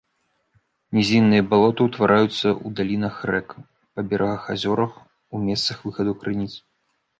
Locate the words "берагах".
4.15-4.43